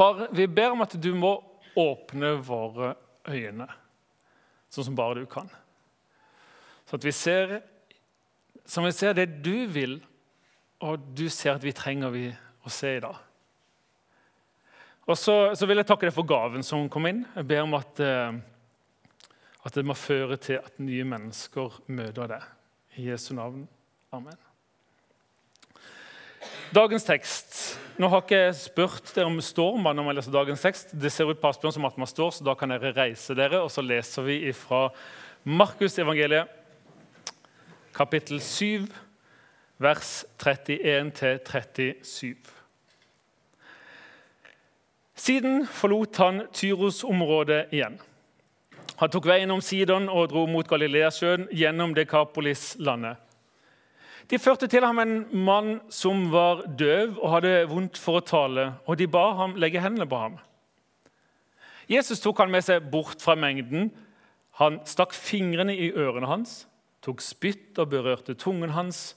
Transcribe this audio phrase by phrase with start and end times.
[0.00, 1.34] Far, vi ber om at du må
[1.76, 2.94] åpne våre
[3.28, 3.66] øyne,
[4.72, 5.50] sånn som bare du kan.
[6.88, 7.52] Så at vi ser,
[8.64, 9.98] så vi ser det du vil,
[10.80, 13.18] og du ser at vi trenger vi å se i dag.
[15.04, 17.20] Og så, så, vil jeg takke deg for gaven som kom inn.
[17.36, 18.40] Jeg ber om at, eh,
[19.68, 22.48] at det må føre til at nye mennesker møter deg.
[22.96, 23.68] I Jesu navn.
[24.16, 24.40] Amen.
[26.72, 27.60] Dagens tekst.
[28.00, 30.94] Nå har ikke jeg spurt dere om står når man leser dagens tekst.
[30.96, 33.60] Det ser ut på Asbjørn som at man står, så da kan dere reise dere.
[33.60, 34.86] Og så leser vi fra
[35.44, 36.48] Markus evangeliet,
[37.92, 38.88] kapittel 7,
[39.84, 42.32] vers 31-37.
[45.20, 48.00] Siden forlot han Tyros-området igjen.
[48.96, 53.20] Han tok veien om Sidon og dro mot Galileasjøen gjennom Dekapolis-landet.
[54.30, 58.66] De førte til ham en mann som var døv og hadde vondt for å tale,
[58.86, 60.36] og de ba ham legge hendene på ham.
[61.90, 63.88] Jesus tok han med seg bort fra mengden.
[64.62, 66.68] Han stakk fingrene i ørene hans,
[67.02, 69.16] tok spytt og berørte tungen hans.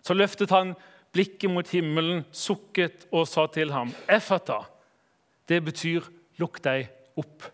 [0.00, 0.72] Så løftet han
[1.12, 4.64] blikket mot himmelen, sukket og sa til ham, 'Effata',
[5.48, 6.00] det betyr
[6.38, 7.50] 'lukk deg opp'.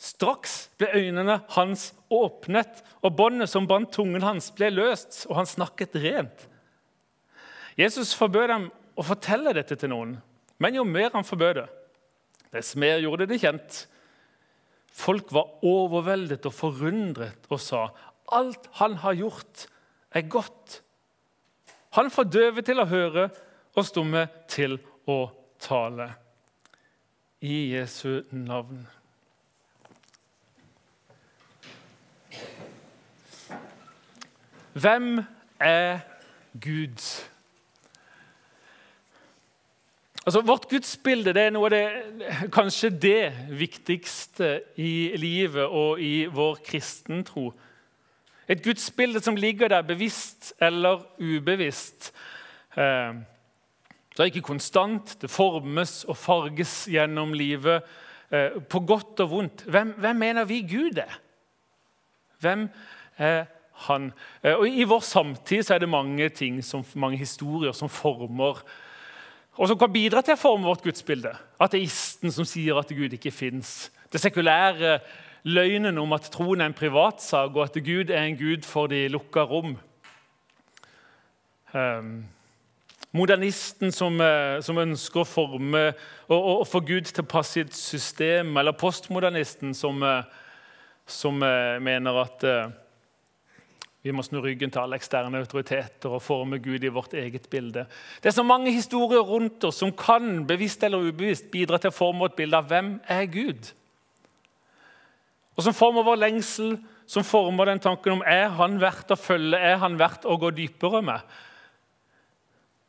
[0.00, 5.48] Straks ble øynene hans åpnet, og båndet som bandt tungen hans, ble løst, og han
[5.48, 6.46] snakket rent.
[7.76, 10.14] Jesus forbød dem å fortelle dette til noen,
[10.60, 11.66] men jo mer han forbød det,
[12.56, 13.82] dess mer gjorde det kjent.
[14.90, 17.90] Folk var overveldet og forundret og sa,
[18.32, 19.66] 'Alt han har gjort,
[20.14, 20.80] er godt.'
[21.92, 23.30] Han får døve til å høre
[23.76, 26.14] og stumme til å tale.
[27.42, 28.86] I Jesu navn.
[34.72, 35.24] Hvem
[35.60, 35.98] er
[36.60, 37.26] Gud?
[40.26, 46.28] Altså, vårt gudsbilde det er noe av det, kanskje det viktigste i livet og i
[46.30, 47.48] vår kristentro.
[48.46, 52.12] Et gudsbilde som ligger der bevisst eller ubevisst.
[52.76, 53.18] Eh,
[54.10, 57.82] det er ikke konstant, det formes og farges gjennom livet,
[58.30, 59.64] eh, på godt og vondt.
[59.66, 61.18] Hvem, hvem mener vi Gud er?
[62.38, 62.68] Hvem
[63.18, 63.44] er
[63.86, 64.12] han?
[64.42, 68.62] Eh, og I vår samtid så er det mange ting, som, mange historier som former
[69.60, 71.34] og som kan bidra til å forme vårt gudsbilde.
[71.60, 73.90] Ateisten som sier at Gud ikke fins.
[74.08, 74.98] Det sekulære
[75.44, 79.02] løgnen om at troen er en privatsak, og at Gud er en gud for de
[79.12, 79.74] lukka rom.
[81.74, 82.24] Um,
[83.12, 85.82] modernisten som, eh, som, ønsker å forme
[86.28, 90.22] og, få Gud til å passe i et system, eller postmodernisten som, eh,
[91.06, 92.44] som mener at
[94.00, 97.84] vi må snu ryggen til alle eksterne autoriteter og forme Gud i vårt eget bilde.
[98.22, 101.96] Det er så mange historier rundt oss som kan bevisst eller ubevisst bidra til å
[101.96, 103.68] forme vårt bilde av hvem er Gud.
[105.58, 109.58] Og Som former vår lengsel, som former den tanken om er han verdt å følge,
[109.58, 111.20] er han verdt å gå dypere med.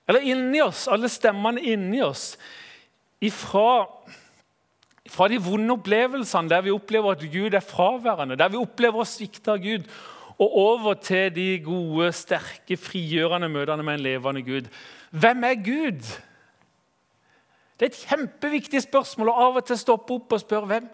[0.08, 2.38] Eller inni oss, alle stemmene inni oss.
[3.20, 3.84] Ifra,
[5.12, 9.10] fra de vonde opplevelsene der vi opplever at Gud er fraværende, der vi opplever å
[9.10, 9.92] svikte av Gud,
[10.42, 14.70] og over til de gode, sterke, frigjørende møtene med en levende Gud.
[15.12, 16.02] Hvem er Gud?
[17.78, 20.90] Det er et kjempeviktig spørsmål å av og til stoppe opp og spørre hvem.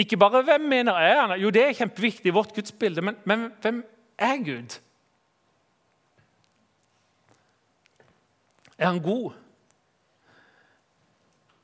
[0.00, 3.48] Ikke bare hvem mener jeg han Jo, det er kjempeviktig i vårt gudsbilde, men, men
[3.64, 3.82] hvem
[4.18, 4.78] er Gud?
[8.78, 9.32] Er han god?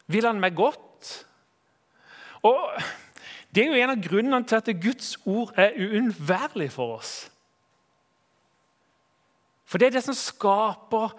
[0.06, 1.12] Vil han meg godt?
[2.46, 2.70] Og
[3.54, 7.12] det er jo en av grunnene til at Guds ord er uunnværlig for oss.
[9.68, 11.14] For det er det som skaper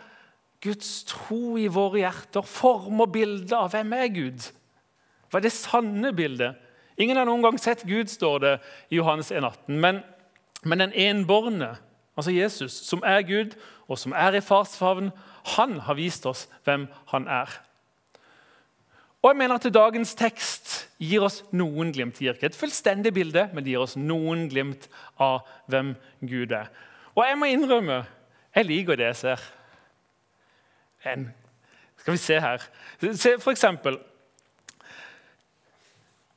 [0.64, 4.48] Guds tro i våre hjerter, former bildet av hvem er Gud.
[5.30, 6.58] Hva er det sanne bildet?
[7.00, 8.56] Ingen har noen gang sett Gud, står det
[8.92, 9.78] i Johannes 1,18.
[9.80, 10.02] Men,
[10.66, 11.78] men den enbårne,
[12.18, 13.56] altså Jesus, som er Gud,
[13.88, 15.14] og som er i fars favn,
[15.56, 17.54] han har vist oss hvem han er.
[19.20, 22.16] Og jeg mener at Dagens tekst gir oss noen glimt.
[22.16, 24.88] Det gir ikke et fullstendig bilde, men det gir oss noen glimt
[25.20, 25.92] av hvem
[26.24, 26.72] Gud er.
[27.18, 28.04] Og jeg må innrømme
[28.56, 29.44] jeg liker det jeg ser.
[31.10, 31.30] En,
[32.02, 32.64] skal vi se her
[33.16, 33.96] se For eksempel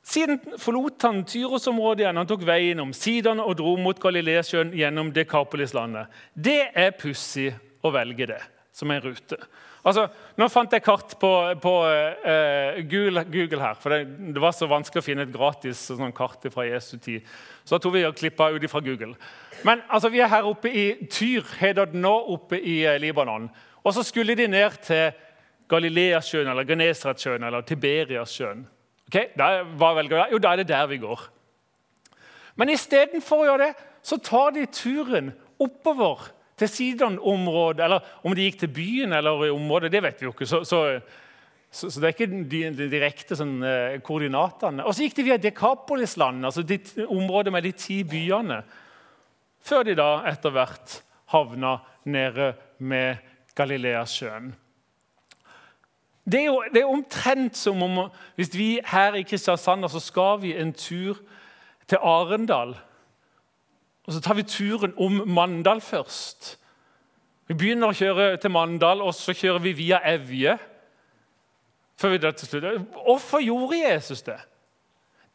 [0.03, 2.17] Siden forlot han Tyros-området igjen.
[2.19, 6.11] Han tok veien om Sidon og dro mot Galileasjøen gjennom Dekapolis-landet.
[6.35, 7.47] Det er pussig
[7.81, 8.41] å velge det
[8.75, 9.39] som en rute.
[9.83, 10.05] Altså,
[10.39, 13.75] nå fant jeg kart på, på uh, Google, Google, her.
[13.75, 17.27] for det, det, var så vanskelig å finne et gratis sånn kart fra Jesu tid.
[17.65, 19.11] Så da tok vi og klippa ut fra Google.
[19.67, 23.49] Men altså, vi er her oppe i Tyr, heter det nå, oppe i uh, Libanon.
[23.83, 25.11] Og så skulle de ned til
[25.73, 28.63] Galileasjøen eller Genesaretsjøen eller Tiberiasjøen.
[29.11, 31.27] Okay, jo, da er det der vi går.
[32.55, 35.31] Men istedenfor å gjøre det, så tar de turen
[35.61, 36.29] oppover
[36.63, 37.83] til Sidon-området.
[37.85, 40.47] Eller om de gikk til byen eller i området, det vet vi jo ikke.
[40.49, 40.81] Så, så,
[41.71, 44.85] så, så det er ikke de, direkte sånn, eh, koordinatene.
[44.87, 48.63] Og så gikk de via Dekapolis-landet, altså de, området med de ti byene.
[49.63, 50.99] Før de da etter hvert
[51.33, 53.21] havna nede med
[53.55, 54.51] Galileasjøen.
[56.23, 57.97] Det er jo det er omtrent som om
[58.37, 61.19] hvis vi her i Kristiansand så skal vi en tur
[61.87, 62.77] til Arendal.
[64.07, 66.57] Og så tar vi turen om Mandal først.
[67.47, 70.57] Vi begynner å kjøre til Mandal, og så kjører vi via Evje.
[71.99, 72.87] Før vi til slutt.
[73.05, 74.39] Hvorfor gjorde Jesus det?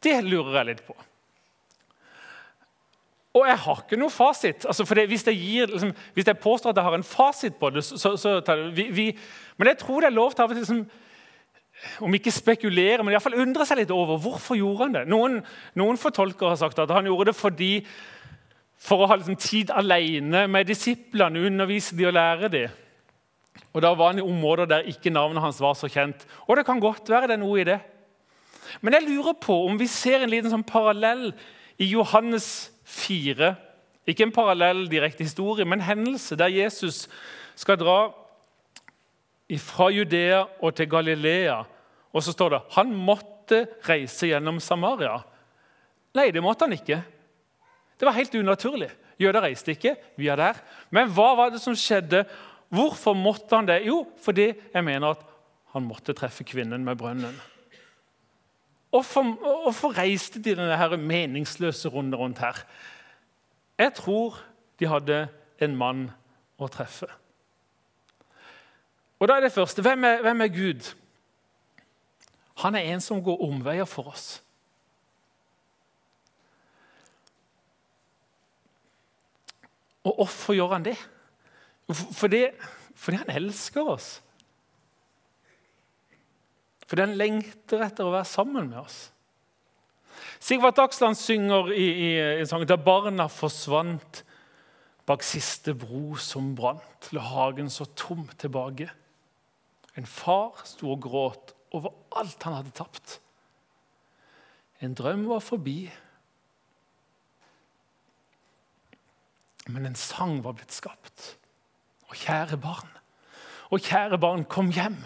[0.03, 0.95] Det lurer jeg litt på.
[3.39, 4.65] Og jeg har ikke noe fasit.
[4.65, 7.83] Altså, hvis, jeg gir, liksom, hvis, jeg påstår at jeg har en fasit på det,
[7.85, 9.05] så, så tar det vi, vi,
[9.57, 10.83] Men jeg tror det er lov til av og til
[12.03, 15.03] om ikke spekulere, men i fall undre seg litt over hvorfor gjorde han det.
[15.07, 15.37] Noen,
[15.79, 17.69] noen fortolkere har sagt at han gjorde det fordi
[18.79, 22.65] for å ha liksom, tid alene med disiplene, undervise de og lære de.
[23.73, 26.23] Og Da var han i områder der ikke navnet hans var så kjent.
[26.47, 27.79] Og det kan godt være det er noe i det.
[28.81, 31.31] Men jeg lurer på om vi ser en liten sånn parallell
[31.79, 33.51] i Johannes 4.
[34.09, 37.07] Ikke en parallell direkte historie, men hendelse der Jesus
[37.59, 37.99] skal dra
[39.59, 41.59] fra Judea og til Galilea.
[42.13, 45.19] Og så står det han måtte reise gjennom Samaria.
[46.17, 47.01] Nei, det måtte han ikke.
[47.99, 48.89] Det var helt unaturlig.
[49.19, 49.95] Jøder reiste ikke.
[50.15, 50.59] Vi er der.
[50.95, 52.23] Men hva var det som skjedde?
[52.71, 53.81] Hvorfor måtte han det?
[53.87, 55.25] Jo, fordi jeg mener at
[55.73, 57.35] han måtte treffe kvinnen med brønnen.
[58.89, 62.63] Hvorfor, reiste de denne meningsløse runden rundt her?
[63.77, 64.39] Jeg tror
[64.79, 65.27] de hadde
[65.61, 66.07] en mann
[66.57, 67.09] å treffe.
[69.19, 70.89] Og da er det første hvem er, hvem er Gud?
[72.63, 74.39] Han er en som går omveier for oss.
[80.07, 80.97] Og hvorfor gjør han det?
[81.89, 82.45] Fordi,
[82.95, 84.09] fordi han elsker oss.
[86.89, 88.99] Fordi han lengter etter å være sammen med oss.
[90.39, 92.09] Sigvart Dagsland synger i, i,
[92.41, 94.23] i sangen 'Da barna forsvant
[95.05, 98.89] bak siste bro som brant', la hagen så tom tilbake.
[99.97, 103.19] En far sto og gråt over alt han hadde tapt.
[104.81, 105.89] En drøm var forbi,
[109.69, 111.35] men en sang var blitt skapt.
[112.09, 112.89] Og kjære barn,
[113.69, 114.97] og kjære barn, kom hjem.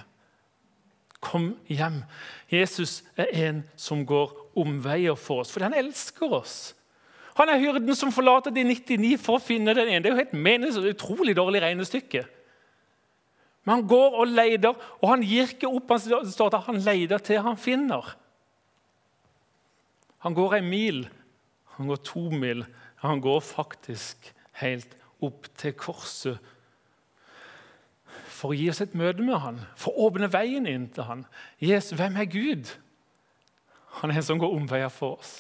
[1.24, 2.04] Kom hjem.
[2.52, 6.74] Jesus er en som går omveier for oss, fordi han elsker oss.
[7.40, 10.04] Han er hyrden som forlater de 99 for å finne den ene.
[10.04, 12.22] Det er jo helt meningsløst, utrolig dårlig regnestykke.
[13.64, 15.96] Men han går og leter, og han gir ikke opp.
[15.96, 18.14] Han står at han leter til han finner.
[20.24, 21.02] Han går en mil,
[21.76, 22.64] han går to mil.
[23.04, 24.30] Han går faktisk
[24.62, 26.52] helt opp til korset
[28.34, 31.22] for å gi oss et møte med han, for å åpne veien inn til han.
[31.64, 32.74] Jesus, hvem er Gud?
[34.02, 35.38] Han er en som går omveier for oss.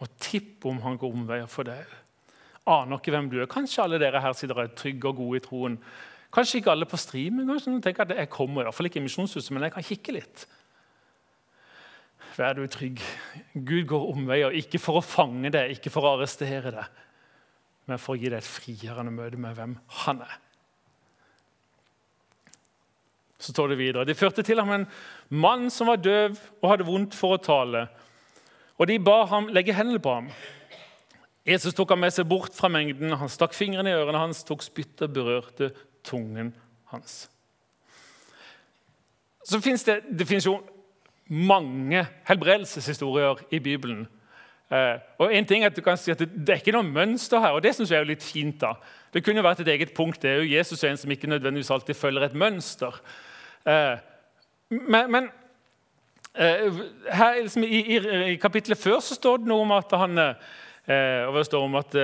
[0.00, 1.88] Og tipp om han går omveier for deg.
[2.68, 3.48] Aner ikke hvem du er.
[3.50, 5.76] Kanskje alle dere her sitter er trygge og gode i troen.
[6.32, 7.48] Kanskje ikke alle på streaming.
[7.48, 10.44] Kanskje noen tenker at Jeg kommer iallfall ikke i Misjonshuset, men jeg kan kikke litt.
[12.36, 13.00] Vær du trygg.
[13.54, 17.00] Gud går omveier, ikke for å fange deg, ikke for å arrestere deg,
[17.90, 20.38] men for å gi deg et frigjørende møte med hvem han er.
[23.40, 24.04] Så står det videre.
[24.04, 24.86] De førte til ham en
[25.32, 27.86] mann som var døv og hadde vondt for å tale.
[28.76, 30.28] Og de ba ham legge hendene på ham.
[31.48, 33.16] Jesus tok ham med seg bort fra mengden.
[33.16, 35.70] Han stakk fingrene i ørene hans, tok spyttet og berørte
[36.06, 36.52] tungen
[36.92, 37.22] hans.
[39.48, 40.28] Så finnes det, det
[41.30, 44.08] mange helbredelseshistorier i Bibelen.
[44.70, 47.42] Eh, og en ting er at du kan si at det, er ikke noe mønster
[47.42, 48.60] her, og det synes jeg er jo litt fint.
[48.60, 48.74] da.
[49.14, 50.22] Det kunne jo vært et eget punkt.
[50.22, 53.00] Det er jo Jesus er en som ikke nødvendigvis alltid følger et mønster.
[53.66, 53.96] Eh,
[54.70, 55.30] men, men
[56.34, 58.00] eh, her, liksom, i, i,
[58.32, 60.26] i, kapittelet før så står det noe om at han
[60.90, 61.94] og det står om at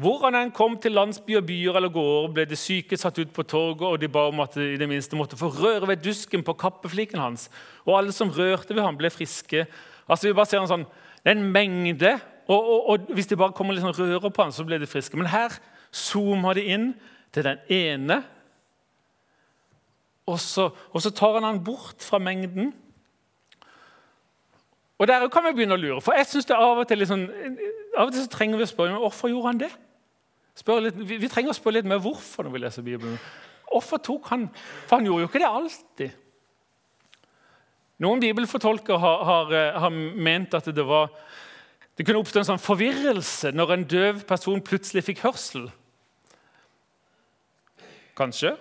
[0.00, 3.44] hvor han enn kom til landsbyer, byer eller gårder, ble de syke satt ut på
[3.44, 6.44] torget, og de ba om at de i det minste måtte få røre ved dusken
[6.46, 7.50] på kappefliken hans.
[7.84, 9.66] Og alle som rørte ved ham, ble friske.
[10.08, 10.86] Altså vi bare ser en sånn,
[11.22, 12.16] Det er en mengde,
[12.50, 14.88] og, og, og hvis de bare kommer litt sånn rører på ham, så blir de
[14.90, 15.14] friske.
[15.16, 15.54] Men her
[15.94, 16.88] zoomer de inn
[17.30, 18.22] til den ene
[20.26, 22.72] og så, og så tar han han bort fra mengden.
[25.02, 26.00] Og Der kan vi begynne å lure.
[26.04, 27.24] For jeg synes det Av og til, liksom,
[27.96, 29.70] av og til så trenger vi å spørre hvorfor gjorde han det.
[30.84, 33.16] Litt, vi, vi, trenger å spørre litt mer hvorfor når vi leser Bibelen.
[33.66, 34.46] Hvorfor tok han
[34.86, 36.18] For han gjorde jo ikke det alltid.
[38.04, 39.90] Noen bibelfortolkere har, har, eh, har
[40.28, 41.10] ment at det, var,
[41.98, 45.66] det kunne oppstå en sånn forvirrelse når en døv person plutselig fikk hørsel.
[48.18, 48.54] Kanskje.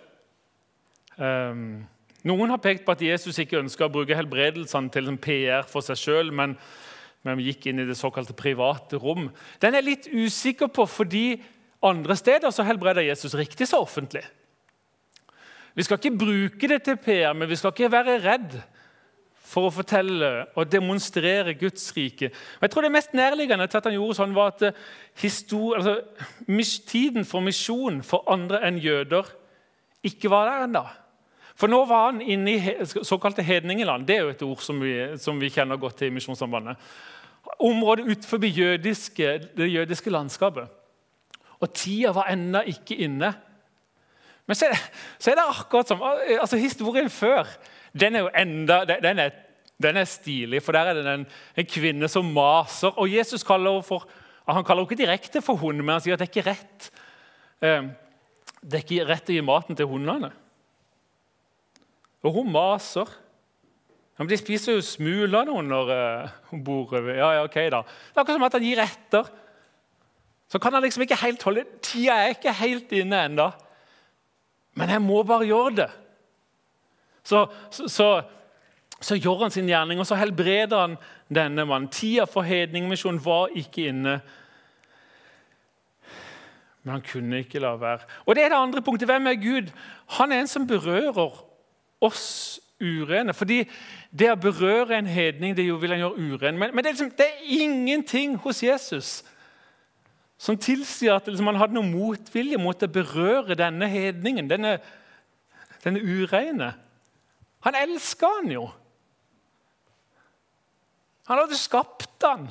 [1.21, 1.83] Um,
[2.28, 6.00] noen har pekt på at Jesus ikke ønska å bruke helbredelsene til PR for seg
[6.00, 6.54] sjøl, men,
[7.25, 9.30] men gikk inn i det såkalte private rom.
[9.63, 11.25] Den er litt usikker på, fordi
[11.82, 14.24] andre steder så helbreder Jesus riktig så offentlig.
[15.74, 18.60] Vi skal ikke bruke det til PR, men vi skal ikke være redd
[19.51, 22.30] for å fortelle og demonstrere Guds rike.
[22.32, 24.78] Og jeg tror Det mest nærliggende til at han gjorde sånn, var at eh,
[25.25, 25.96] altså,
[26.88, 29.28] tiden for misjon for andre enn jøder
[30.08, 30.86] ikke var der ennå.
[31.62, 34.08] For nå var han inne i såkalte hedningeland.
[34.10, 36.80] Det er jo et ord som vi, som vi kjenner godt til i Misjonssambandet.
[37.62, 40.72] Området utenfor jødiske, det jødiske landskapet.
[41.62, 43.30] Og tida var ennå ikke inne.
[44.50, 44.72] Men så
[45.20, 47.46] så er det akkurat som altså Historien før
[47.94, 49.30] den er jo enda, den er,
[49.84, 51.25] den er stilig, for der er det en,
[51.58, 52.98] en, kvinne som maser.
[52.98, 54.08] Og Jesus kaller henne for
[54.48, 56.91] Han kaller henne ikke direkte for hund, men han sier at det er ikke rett
[57.62, 57.84] eh,
[58.62, 60.32] det er ikke rett å gi maten til hundene.
[62.22, 63.10] Og hun maser.
[64.16, 67.13] Ja, men de spiser jo smula nå når uh, over.
[67.16, 67.82] Ja, ja, ok da.
[67.82, 69.32] Det er akkurat som at han gir etter.
[70.51, 73.48] Så kan han liksom ikke helt holde Tida er ikke helt inne ennå.
[74.78, 75.90] Men jeg må bare gjøre det
[77.24, 78.08] så, så, så,
[79.01, 80.96] så gjør han sin gjerning, og så helbreder han
[81.30, 81.90] denne mannen.
[81.94, 84.16] Tida for hedningmisjonen var ikke inne.
[86.82, 88.10] Men han kunne ikke la være.
[88.25, 89.10] Og det er det andre punktet.
[89.10, 89.70] Hvem er Gud?
[90.18, 91.38] Han er en som berører
[92.01, 93.34] oss urene.
[93.38, 93.63] Fordi
[94.12, 96.60] det å berøre en hedning det vil han gjøre uren.
[96.60, 99.22] Men, men det, er liksom, det, er ingenting hos Jesus
[100.41, 104.79] som tilsier at liksom, han hadde noe motvilje mot å berøre denne hedningen, denne,
[105.84, 106.72] denne ureine.
[107.62, 108.63] Han elska han jo.
[111.29, 112.50] Han hadde skapt han.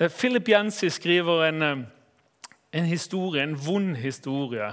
[0.00, 1.84] Eh, Philip Jensi skriver en, eh,
[2.72, 4.72] en, historie, en vond historie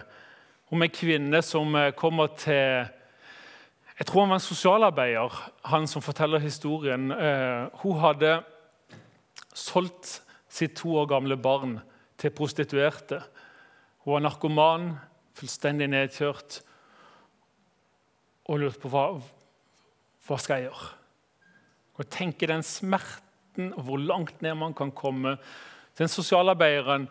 [0.73, 2.89] om en kvinne som eh, kommer til
[3.99, 5.35] Jeg tror han var en sosialarbeider,
[5.69, 7.11] han som forteller historien.
[7.83, 8.31] Hun hadde
[9.53, 10.15] solgt
[10.49, 11.77] sitt to år gamle barn
[12.17, 13.21] til prostituerte.
[14.03, 14.87] Hun var narkoman,
[15.37, 16.57] fullstendig nedkjørt
[18.49, 19.05] og lurt på hva,
[20.27, 20.89] hva skal jeg gjøre.
[22.01, 25.37] Og tenke den smerten og hvor langt ned man kan komme.
[25.97, 27.07] Den sosialarbeideren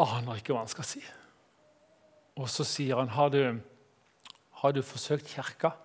[0.00, 1.02] aner ikke hva han skal si.
[2.40, 3.60] Og så sier han, 'Har du,
[4.50, 5.76] har du forsøkt kirka?'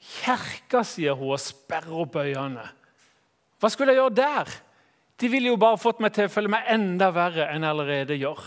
[0.00, 2.64] Kirka, sier hun og sperrer opp øynene.
[3.60, 4.48] Hva skulle jeg gjøre der?
[5.20, 8.16] De ville jo bare fått meg til å føle meg enda verre enn jeg allerede
[8.16, 8.40] gjør.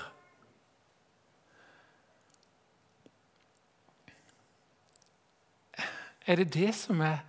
[6.26, 7.22] Er det det som er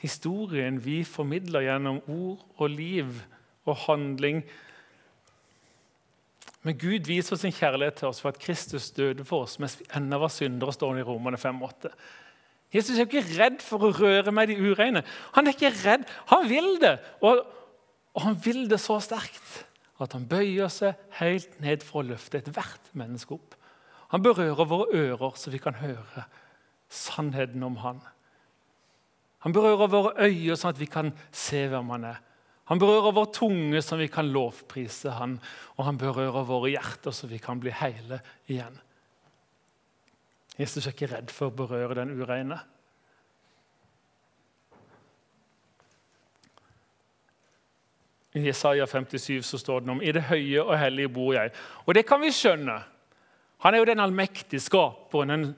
[0.00, 3.20] historien vi formidler gjennom ord og liv
[3.66, 4.44] og handling?
[6.66, 9.86] Men Gud viser sin kjærlighet til oss for at Kristus døde for oss mens vi
[9.96, 11.92] ennå var syndere, står det i Romerne 5,8.
[12.74, 15.02] Jesus er ikke redd for å røre med de ureine.
[15.34, 16.04] Han er ikke redd.
[16.30, 16.98] Han vil det.
[17.26, 17.42] Og,
[18.14, 19.64] og han vil det så sterkt
[20.00, 23.56] at han bøyer seg helt ned for å løfte ethvert menneske opp.
[24.14, 26.24] Han berører våre ører, så vi kan høre
[26.90, 28.00] sannheten om han.
[29.44, 32.22] Han berører våre øyne, sånn at vi kan se hvem han er.
[32.70, 35.40] Han berører vår tunge, som vi kan lovprise han.
[35.74, 38.76] Og han berører våre hjerter, så vi kan bli hele igjen.
[40.60, 42.60] Jesus er ikke redd for å berøre den ureine.
[48.38, 51.50] I Jesaja 57 så står det om i det høye og hellige bor jeg.
[51.86, 52.76] Og det kan vi skjønne.
[53.64, 55.48] Han er jo den allmektige skaperen, den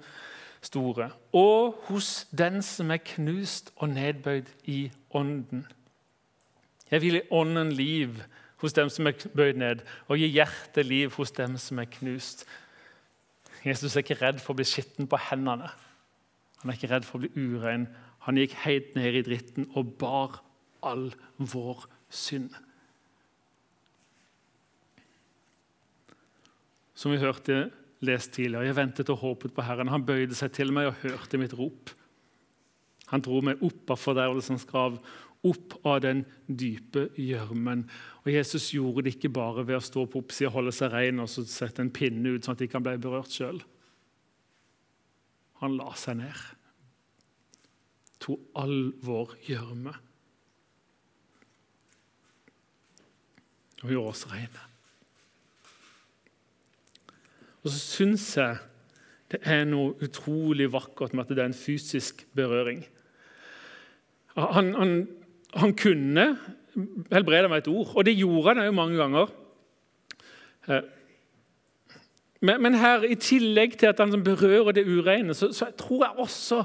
[0.65, 5.67] store, og hos den som er knust og nedbøyd i ånden.
[6.93, 8.21] Jeg vil gi ånden liv
[8.63, 12.45] hos dem som er bøyd ned, og gi hjertet liv hos dem som er knust.
[13.65, 15.71] Jesus er ikke redd for å bli skitten på hendene.
[16.63, 17.89] Han er ikke redd for å bli urein.
[18.27, 20.43] Han gikk helt ned i dritten og bar
[20.87, 21.09] all
[21.39, 22.53] vår synd.
[26.95, 27.65] Som vi hørte
[28.03, 28.69] lest tidligere.
[28.69, 29.91] Jeg ventet og håpet på Herren.
[29.91, 31.91] Han bøyde seg til meg og hørte mitt rop.
[33.13, 34.97] Han dro meg opp av fordervelsens grav,
[35.49, 37.85] opp av den dype gjørmen.
[38.23, 41.23] Og Jesus gjorde det ikke bare ved å stå på oppsida og holde seg rein
[41.23, 43.59] og så sette en pinne ut, sånn at de ikke ble berørt sjøl.
[45.63, 46.47] Han la seg ned.
[48.23, 49.99] Tok all vår gjørme.
[53.83, 54.69] og gjorde oss rene.
[57.63, 58.61] Og så syns jeg
[59.33, 62.83] det er noe utrolig vakkert med at det er en fysisk berøring.
[64.37, 64.93] Han, han,
[65.59, 66.27] han kunne
[67.13, 69.33] helbrede meg et ord, og det gjorde han jo mange ganger.
[70.69, 70.87] Eh,
[72.43, 76.25] men, men, her, i tillegg til at han berører det ureine, så, så tror jeg
[76.25, 76.65] også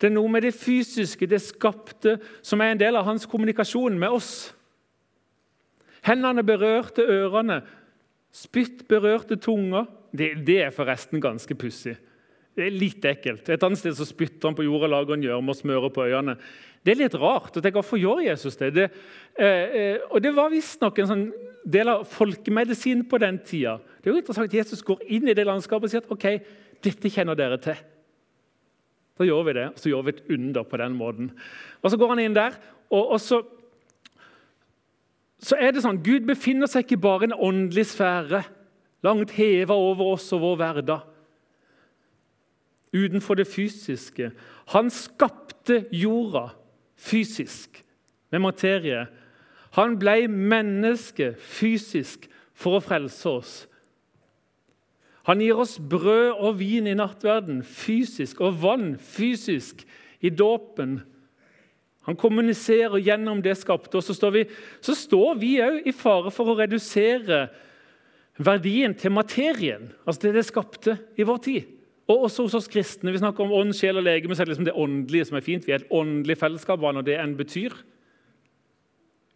[0.00, 2.14] det er noe med det fysiske, det skapte,
[2.46, 4.30] som er en del av hans kommunikasjon med oss.
[6.06, 7.58] Hendene berørte ørene,
[8.32, 9.84] spytt berørte tunga.
[10.16, 11.98] Det, det er forresten ganske pussig.
[12.56, 13.50] Det er litt ekkelt.
[13.52, 16.38] Et annet sted så spytter han på jorda, lager en gjørme og smører på øynene.
[16.84, 17.56] Det er litt rart.
[17.56, 18.74] og tenke, Hvorfor gjør Jesus det?
[18.74, 18.90] det
[19.38, 21.26] eh, eh, og Det var visstnok en sånn
[21.64, 23.78] del av folkemedisin på den tida.
[24.00, 26.26] Det er jo interessant at Jesus går inn i det landskapet og sier at ok,
[26.80, 27.76] dette kjenner dere til.
[29.20, 31.32] Da gjør vi det, og så gjør vi et under på den måten.
[31.82, 32.56] Og Så går han inn der,
[32.88, 33.42] og, og så,
[35.38, 38.40] så er det sånn Gud befinner seg ikke bare i en åndelig sfære,
[39.04, 41.04] langt heva over oss og vår hverdag.
[42.96, 44.32] Utenfor det fysiske.
[44.72, 46.48] Han skapte jorda
[47.00, 47.80] fysisk,
[48.30, 49.06] med materie.
[49.74, 53.54] Han ble menneske fysisk for å frelse oss.
[55.28, 59.84] Han gir oss brød og vin i nattverden fysisk, og vann fysisk
[60.20, 61.00] i dåpen.
[62.08, 63.98] Han kommuniserer gjennom det skapte.
[63.98, 67.48] og Så står vi, òg i fare for å redusere
[68.40, 71.79] verdien til materien, altså det det skapte i vår tid.
[72.10, 73.12] Og også hos oss kristne.
[73.14, 75.46] Vi snakker om ånd, sjel og legeme, så er det liksom det åndelige som er
[75.46, 75.66] fint.
[75.66, 77.76] Vi er et åndelig fellesskap, hva nå det enn betyr.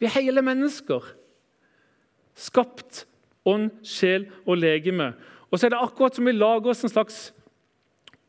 [0.03, 1.07] Vi er hele mennesker.
[2.35, 3.05] Skapt
[3.47, 5.13] ånd, sjel og legeme.
[5.51, 7.19] Og så er det akkurat som vi lager oss en slags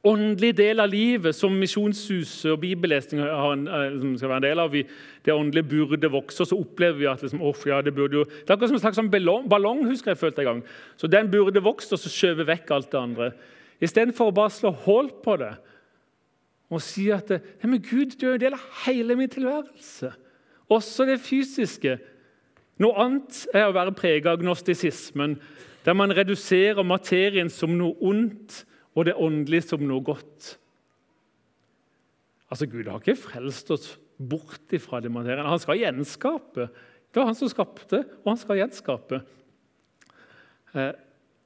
[0.06, 4.70] åndelig del av livet som Misjonshuset og bibellesning eh, skal være en del av.
[4.75, 4.84] Vi,
[5.25, 8.28] det åndelige burde vokse, og så opplever vi at liksom, oh, ja, det burde jo...
[8.30, 9.10] Det er akkurat som en slags sånn
[9.50, 10.64] ballong, husker jeg følte en gang.
[11.02, 13.32] Så den burde vokst, og så skjøve vekk alt det andre.
[13.84, 15.54] Istedenfor å bare slå hull på det
[16.73, 20.10] og si at Nei, men Gud, du er en del av hele min tilværelse.
[20.73, 22.00] Også det fysiske.
[22.82, 25.38] Noe annet er å være preget av agnostisismen,
[25.86, 28.63] der man reduserer materien som noe ondt
[28.95, 30.56] og det åndelige som noe godt.
[32.50, 35.45] Altså, Gud har ikke frelst oss bort ifra det materien.
[35.47, 36.69] Han skal gjenskape.
[37.12, 39.21] Det var han som skapte, og han skal gjenskape.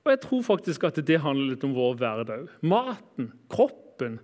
[0.10, 2.48] Og Jeg tror faktisk at det handler litt om vår hverdag.
[2.66, 4.16] Maten, kroppen,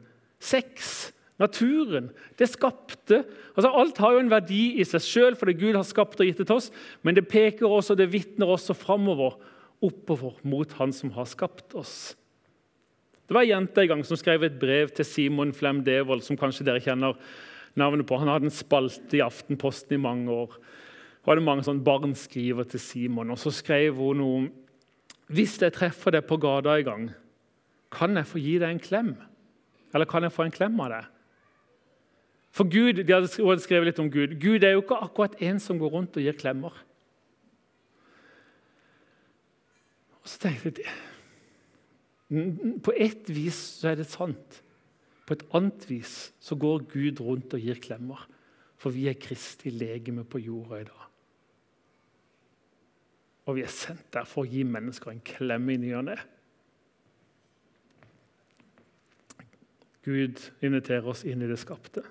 [0.42, 2.08] sex, naturen.
[2.40, 3.22] Det skapte.
[3.54, 6.42] Altså, alt har jo en verdi i seg sjøl fordi Gud har skapt og gitt
[6.42, 6.72] det til oss,
[7.06, 9.38] men det peker også, det vitner også framover
[9.86, 12.16] oppover mot Han som har skapt oss.
[13.30, 16.38] Det var ei jente en gang som skrev et brev til Simon Flem Devold, som
[16.38, 17.14] kanskje dere kjenner
[17.78, 18.18] navnet på.
[18.18, 20.58] Han hadde en spalte i Aftenposten i mange år.
[21.26, 23.34] Og hadde mange sånne barn skriver til Simon.
[23.34, 24.46] Og Så skrev hun noe
[25.32, 27.06] Hvis jeg treffer deg på gata en gang,
[27.96, 29.14] kan jeg få gi deg en klem?
[29.96, 31.12] Eller kan jeg få en klem av deg?
[32.56, 34.38] For Gud, De hadde skrevet litt om Gud.
[34.40, 36.76] Gud er jo ikke akkurat en som går rundt og gir klemmer.
[40.22, 44.62] Og så tenkte jeg På ett vis så er det sant.
[45.26, 48.24] På et annet vis så går Gud rundt og gir klemmer.
[48.78, 51.04] For vi er Kristi legeme på jorda i dag.
[53.46, 56.18] Og vi er sendt der for å gi mennesker en klem i ny og ne.
[60.06, 62.04] Gud inviterer oss inn i det skapte.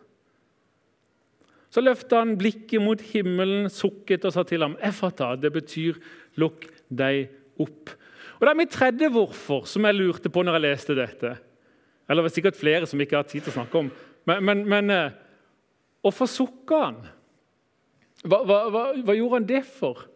[1.75, 5.99] Så løfta han blikket mot himmelen, sukket og sa til ham, 'Effata', det betyr
[6.37, 7.97] 'lukk deg opp'.
[8.35, 11.39] Og Det er mitt tredje hvorfor, som jeg lurte på når jeg leste dette.
[12.09, 13.91] Eller det var sikkert flere som ikke har tid til å snakke om.
[14.27, 15.13] Men, men, men
[16.03, 16.99] hvorfor eh, sukka han?
[18.25, 20.07] Hva, hva, hva, hva, gjorde han det for?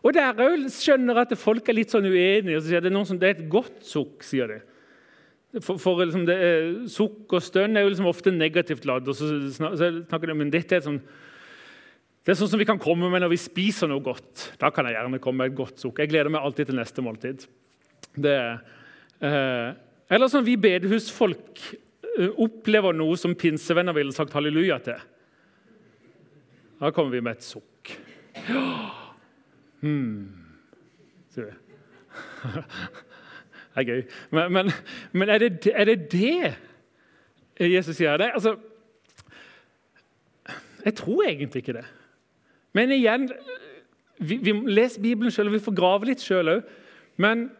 [0.00, 2.56] Og Der òg skjønner at folk er litt sånn uenige.
[2.56, 4.60] og sier Det noen som, det er et godt sukk, sier de.
[5.60, 9.08] For, for liksom det er, Sukk og stønn er jo liksom ofte negativt ladd.
[9.08, 11.02] og så snakker de, men dette er sånn
[12.20, 14.50] det er sånn som vi kan komme med når vi spiser noe godt.
[14.60, 16.02] Da kan jeg gjerne komme med et godt sukk.
[16.02, 17.46] Jeg gleder meg alltid til neste måltid.
[18.12, 18.36] Det,
[19.24, 19.70] eh,
[20.12, 25.00] eller som vi bedehusfolk eh, opplever noe som pinsevenner ville sagt halleluja til.
[26.76, 27.96] Da kommer vi med et sukk.
[28.46, 28.99] Ja.
[29.80, 30.28] Hmm.
[31.34, 31.52] sier vi.
[33.70, 34.00] Det er gøy.
[34.34, 34.72] Men, men,
[35.12, 38.16] men er, det, er, det, det Jesus sier?
[38.16, 38.56] Det, altså,
[40.84, 41.84] jeg tror egentlig ikke det.
[42.72, 43.30] Men igjen,
[44.18, 46.74] vi, vi leser Bibelen sjøl, og vi får grave litt sjøl òg.
[47.16, 47.50] Men,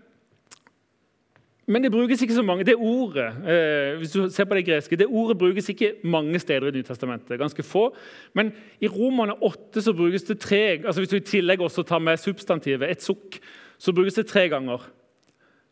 [1.70, 2.64] Men det brukes ikke så mange.
[2.66, 6.66] Det ordet eh, hvis du ser på det greske, det ordet brukes ikke mange steder
[6.66, 7.38] i Nytestamentet.
[7.38, 7.94] ganske få.
[8.35, 8.50] Men
[8.83, 12.18] i Romerne 8 så brukes det tre altså Hvis du i tillegg også tar med
[12.18, 13.38] substantivet, et sukk,
[13.78, 14.83] så brukes det tre ganger.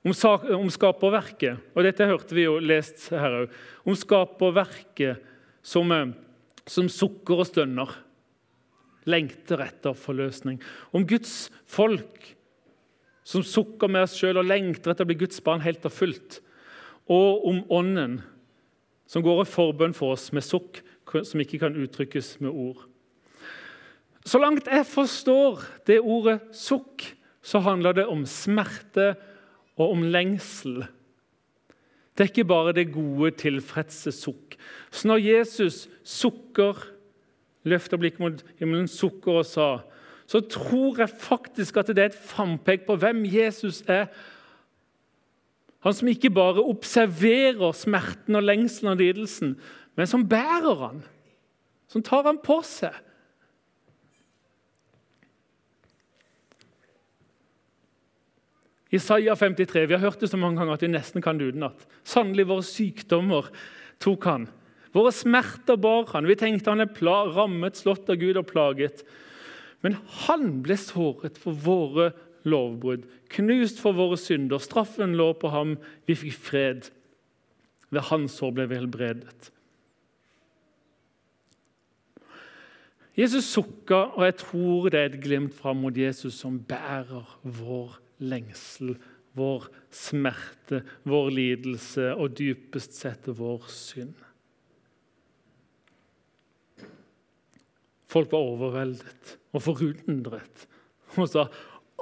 [0.07, 0.15] Om,
[0.55, 3.59] om skaperverket, og dette hørte vi jo lest her òg.
[3.85, 5.19] Om skaperverket
[5.63, 6.15] som, eh,
[6.67, 7.99] som sukker og stønner.
[9.09, 10.63] Lengter etter forløsning.
[10.95, 12.38] Om Guds folk
[13.29, 16.39] som sukker med oss sjøl og lengter etter å bli Guds barn helt og fullt.
[17.13, 18.21] Og om Ånden,
[19.09, 22.83] som går i forbønn for oss med sukk som ikke kan uttrykkes med ord.
[24.29, 27.05] Så langt jeg forstår det ordet sukk,
[27.41, 29.15] så handler det om smerte
[29.79, 30.83] og om lengsel.
[32.13, 34.59] Det er ikke bare det gode, tilfredse sukk.
[34.91, 36.81] Så når Jesus sukker,
[37.69, 39.69] løfter blikket mot himmelen, sukker og sa
[40.29, 44.11] så tror jeg faktisk at det er et frampek på hvem Jesus er.
[45.87, 49.55] Han som ikke bare observerer smerten og lengselen og lidelsen,
[49.97, 51.05] men som bærer han,
[51.89, 52.93] som tar han på seg.
[58.93, 61.83] Isaiah 53, vi har hørt det så mange ganger at vi nesten kan det utenat.
[62.09, 63.49] Sannelig, våre sykdommer
[64.01, 64.47] tok han.
[64.97, 66.29] Våre smerter bar han.
[66.29, 69.05] Vi tenkte han er rammet, slått av Gud og plaget.
[69.85, 72.11] Men han ble såret for våre
[72.49, 74.61] lovbrudd, knust for våre synder.
[74.63, 75.77] Straffen lå på ham,
[76.09, 76.91] vi fikk fred.
[77.95, 79.53] Ved hans sår ble vi helbredet.
[83.19, 87.97] Jesus sukka, og jeg tror det er et glimt fram mot Jesus som bærer vår
[88.23, 88.95] lengsel,
[89.39, 94.15] vår smerte, vår lidelse og dypest sett vår synd.
[98.09, 100.69] Folk var overveldet og forundret
[101.19, 101.47] og sa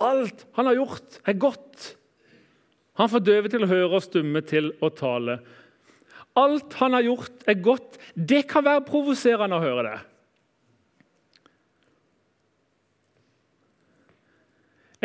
[0.02, 1.86] alt han har gjort, er godt.
[3.00, 5.38] Han får døve til å høre og stumme til å tale.
[6.36, 7.96] Alt han har gjort, er godt.
[8.12, 9.96] Det kan være provoserende å høre det.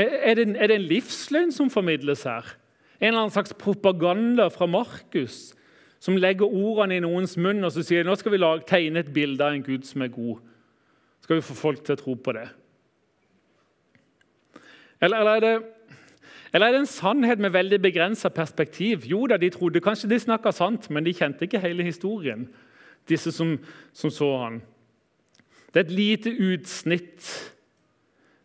[0.01, 2.55] Er det, er det en livsløgn som formidles her?
[2.99, 5.51] En eller annen slags propaganda fra Markus
[6.01, 9.45] som legger ordene i noens munn og så sier nå skal vi tegne et bilde
[9.45, 10.39] av en Gud som er god
[11.31, 12.49] skal vi få folk til å tro på det?
[14.99, 15.99] Eller, eller, er, det,
[16.51, 19.05] eller er det en sannhet med veldig begrensa perspektiv?
[19.07, 22.43] Jo da, de trodde kanskje de snakka sant, men de kjente ikke hele historien,
[23.07, 23.53] disse som,
[23.95, 24.59] som så han.
[25.71, 27.29] Det er et lite utsnitt.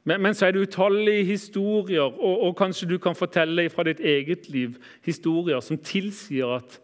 [0.07, 3.99] Men, men så er det utallige historier, og, og, kanskje du kan fortelle fra ditt
[3.99, 6.79] eget liv historier som tilsier at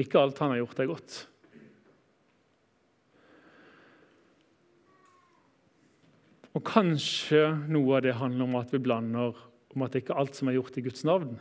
[0.00, 1.26] ikke alt han har gjort, er godt.
[6.56, 9.36] Og kanskje noe av det handler om at vi blander
[9.70, 11.36] om at ikke alt som er gjort i Guds navn,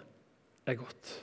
[0.69, 1.13] er godt.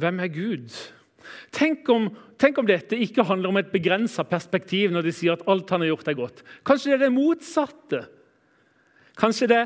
[0.00, 0.74] Hvem er Gud?
[1.54, 2.08] Tenk om,
[2.40, 5.84] tenk om dette ikke handler om et begrensa perspektiv når de sier at alt han
[5.84, 6.42] har gjort, er godt.
[6.66, 8.02] Kanskje det er det motsatte?
[9.20, 9.60] Kanskje det,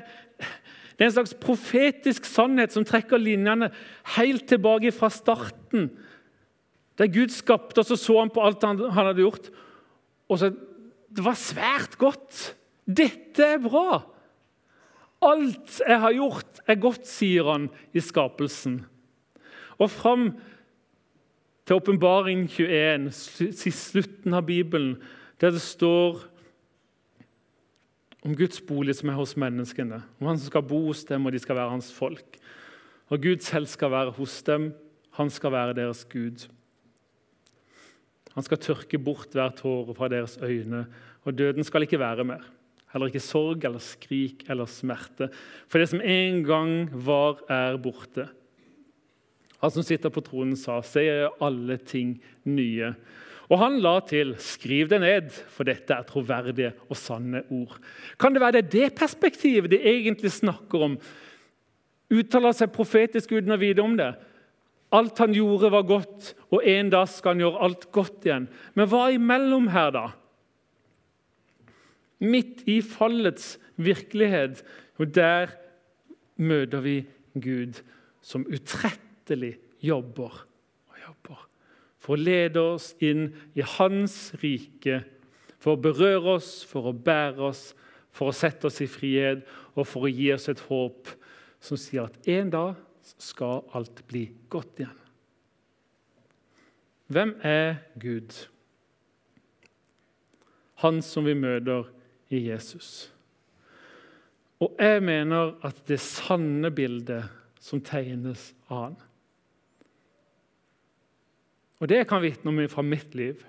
[0.96, 3.70] det er en slags profetisk sannhet som trekker linjene
[4.18, 5.88] helt tilbake fra starten.
[6.98, 9.48] Der Gud skapte, og så så han på alt han, han hadde gjort.
[10.28, 10.52] Og så
[11.14, 12.54] det var svært godt.
[12.84, 14.02] Dette er bra.
[15.24, 18.82] Alt jeg har gjort, er godt, sier han i skapelsen.
[19.78, 20.28] Og fram
[21.64, 23.10] til åpenbaring 21,
[23.72, 24.98] slutten av Bibelen,
[25.40, 26.20] der det står
[28.24, 31.32] om Guds bolig som er hos menneskene, om han som skal bo hos dem, og
[31.32, 32.38] de skal være hans folk.
[33.12, 34.72] Og Gud selv skal være hos dem,
[35.16, 36.46] han skal være deres Gud.
[38.34, 40.84] Han skal tørke bort hver tåre fra deres øyne,
[41.24, 42.42] og døden skal ikke være mer.
[42.94, 45.30] Heller ikke sorg eller skrik eller smerte.
[45.66, 48.28] For det som en gang var, er borte.
[49.62, 52.92] Han som sitter på tronen, sa, se, jeg alle ting nye.
[53.50, 57.76] Og han la til, skriv det ned, for dette er troverdige og sanne ord.
[58.20, 60.96] Kan det være det, det perspektivet de egentlig snakker om?
[62.14, 64.12] Uttaler seg profetisk uten å vite om det?
[64.92, 68.48] Alt han gjorde, var godt, og en dag skal han gjøre alt godt igjen.
[68.74, 70.04] Men hva imellom her, da?
[72.24, 74.62] Midt i fallets virkelighet,
[74.98, 75.56] og der
[76.36, 77.00] møter vi
[77.34, 77.80] Gud
[78.24, 80.44] som utrettelig jobber
[80.90, 81.42] og jobber
[82.04, 85.02] for å lede oss inn i Hans rike,
[85.58, 87.70] for å berøre oss, for å bære oss,
[88.14, 89.42] for å sette oss i frihet
[89.74, 91.10] og for å gi oss et håp
[91.64, 95.00] som sier at en dag skal alt bli godt igjen.
[97.12, 98.36] Hvem er Gud?
[100.82, 101.90] Han som vi møter
[102.32, 103.10] i Jesus.
[104.64, 107.28] Og jeg mener at det sanne bildet
[107.60, 108.96] som tegnes av han.
[111.82, 113.42] Og det kan vitne om fra mitt liv.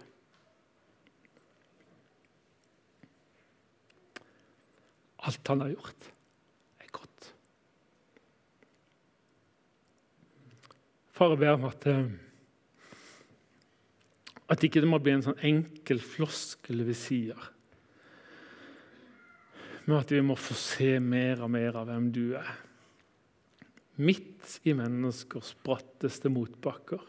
[5.26, 6.10] Alt han har gjort,
[6.84, 7.30] er godt.
[11.15, 12.08] Far, jeg ber om at, eh,
[14.51, 17.45] at ikke det må bli en sånn enkel floskel vi sier.
[19.86, 22.49] Men at vi må få se mer og mer av hvem du er.
[23.95, 27.06] Midt i menneskers bratteste motbakker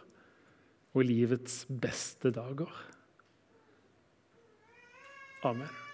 [0.95, 2.71] og livets beste dager.
[5.43, 5.86] Amen.